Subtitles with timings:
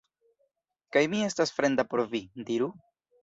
[0.95, 2.73] Kaj mi estas fremda por vi, diru?